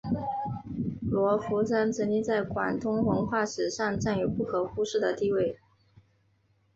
[1.11, 5.59] 罗浮山曾经在广东文化史上占有不可忽视的地位。